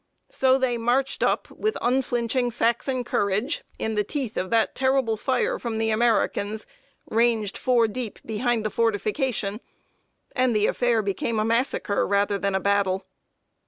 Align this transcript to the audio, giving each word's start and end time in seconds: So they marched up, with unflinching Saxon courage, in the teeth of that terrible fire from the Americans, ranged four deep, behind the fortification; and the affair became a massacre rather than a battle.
So 0.31 0.57
they 0.57 0.79
marched 0.79 1.21
up, 1.21 1.47
with 1.51 1.77
unflinching 1.79 2.49
Saxon 2.49 3.03
courage, 3.03 3.63
in 3.77 3.93
the 3.93 4.03
teeth 4.03 4.35
of 4.35 4.49
that 4.49 4.73
terrible 4.73 5.15
fire 5.15 5.59
from 5.59 5.77
the 5.77 5.91
Americans, 5.91 6.65
ranged 7.11 7.55
four 7.55 7.87
deep, 7.87 8.17
behind 8.25 8.65
the 8.65 8.71
fortification; 8.71 9.59
and 10.35 10.55
the 10.55 10.65
affair 10.65 11.03
became 11.03 11.39
a 11.39 11.45
massacre 11.45 12.07
rather 12.07 12.39
than 12.39 12.55
a 12.55 12.59
battle. 12.59 13.05